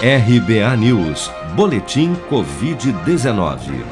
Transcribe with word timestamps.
RBA 0.00 0.76
News, 0.76 1.28
Boletim 1.56 2.14
Covid-19. 2.30 3.84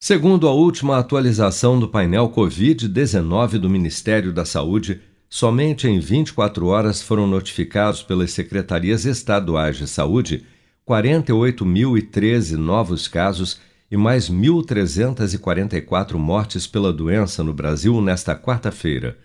Segundo 0.00 0.48
a 0.48 0.52
última 0.52 0.98
atualização 0.98 1.78
do 1.78 1.86
painel 1.86 2.28
Covid-19 2.30 3.58
do 3.58 3.70
Ministério 3.70 4.32
da 4.32 4.44
Saúde, 4.44 5.00
somente 5.30 5.86
em 5.86 6.00
24 6.00 6.66
horas 6.66 7.00
foram 7.00 7.28
notificados 7.28 8.02
pelas 8.02 8.32
secretarias 8.32 9.04
estaduais 9.04 9.76
de 9.76 9.86
saúde 9.86 10.44
48.013 10.84 12.56
novos 12.56 13.06
casos 13.06 13.60
e 13.88 13.96
mais 13.96 14.28
1.344 14.28 16.14
mortes 16.14 16.66
pela 16.66 16.92
doença 16.92 17.44
no 17.44 17.54
Brasil 17.54 18.00
nesta 18.00 18.34
quarta-feira. 18.34 19.16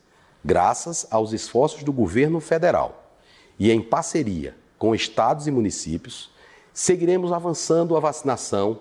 graças 0.46 1.08
aos 1.10 1.34
esforços 1.34 1.82
do 1.82 1.92
governo 1.92 2.40
federal 2.40 3.16
e 3.58 3.72
em 3.72 3.82
parceria 3.82 4.56
com 4.78 4.94
estados 4.94 5.48
e 5.48 5.52
municípios, 5.52 6.30
seguiremos 6.72 7.32
avançando 7.32 7.98
a 7.98 8.00
vacinação 8.00 8.80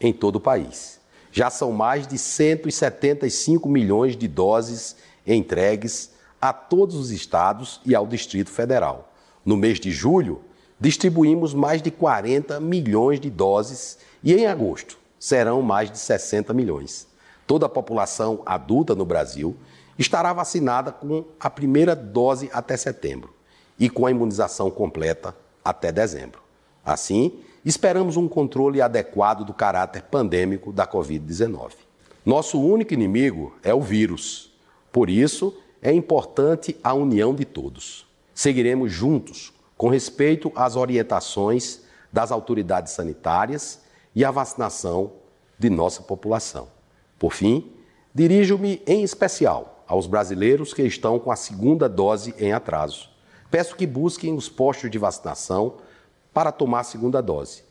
em 0.00 0.12
todo 0.12 0.36
o 0.36 0.40
país. 0.40 1.00
Já 1.30 1.50
são 1.50 1.70
mais 1.70 2.04
de 2.04 2.18
175 2.18 3.68
milhões 3.68 4.16
de 4.16 4.26
doses 4.26 4.96
entregues 5.24 6.11
a 6.42 6.52
todos 6.52 6.96
os 6.96 7.12
estados 7.12 7.80
e 7.86 7.94
ao 7.94 8.04
Distrito 8.04 8.50
Federal. 8.50 9.12
No 9.44 9.56
mês 9.56 9.78
de 9.78 9.92
julho, 9.92 10.40
distribuímos 10.80 11.54
mais 11.54 11.80
de 11.80 11.92
40 11.92 12.58
milhões 12.58 13.20
de 13.20 13.30
doses 13.30 13.98
e 14.24 14.34
em 14.34 14.48
agosto 14.48 14.98
serão 15.20 15.62
mais 15.62 15.88
de 15.88 15.98
60 15.98 16.52
milhões. 16.52 17.06
Toda 17.46 17.66
a 17.66 17.68
população 17.68 18.42
adulta 18.44 18.92
no 18.92 19.04
Brasil 19.04 19.56
estará 19.96 20.32
vacinada 20.32 20.90
com 20.90 21.24
a 21.38 21.48
primeira 21.48 21.94
dose 21.94 22.50
até 22.52 22.76
setembro 22.76 23.32
e 23.78 23.88
com 23.88 24.04
a 24.04 24.10
imunização 24.10 24.68
completa 24.68 25.36
até 25.64 25.92
dezembro. 25.92 26.40
Assim, 26.84 27.38
esperamos 27.64 28.16
um 28.16 28.26
controle 28.26 28.82
adequado 28.82 29.44
do 29.44 29.54
caráter 29.54 30.02
pandêmico 30.02 30.72
da 30.72 30.88
Covid-19. 30.88 31.70
Nosso 32.26 32.60
único 32.60 32.92
inimigo 32.92 33.54
é 33.62 33.72
o 33.72 33.80
vírus. 33.80 34.52
Por 34.90 35.08
isso, 35.08 35.56
é 35.82 35.92
importante 35.92 36.76
a 36.82 36.94
união 36.94 37.34
de 37.34 37.44
todos. 37.44 38.06
Seguiremos 38.32 38.92
juntos 38.92 39.52
com 39.76 39.88
respeito 39.88 40.52
às 40.54 40.76
orientações 40.76 41.80
das 42.12 42.30
autoridades 42.30 42.92
sanitárias 42.92 43.80
e 44.14 44.24
à 44.24 44.30
vacinação 44.30 45.12
de 45.58 45.68
nossa 45.68 46.02
população. 46.02 46.68
Por 47.18 47.32
fim, 47.32 47.72
dirijo-me 48.14 48.80
em 48.86 49.02
especial 49.02 49.84
aos 49.86 50.06
brasileiros 50.06 50.72
que 50.72 50.82
estão 50.82 51.18
com 51.18 51.32
a 51.32 51.36
segunda 51.36 51.88
dose 51.88 52.32
em 52.38 52.52
atraso. 52.52 53.10
Peço 53.50 53.76
que 53.76 53.86
busquem 53.86 54.34
os 54.34 54.48
postos 54.48 54.90
de 54.90 54.98
vacinação 54.98 55.78
para 56.32 56.52
tomar 56.52 56.80
a 56.80 56.84
segunda 56.84 57.20
dose, 57.20 57.64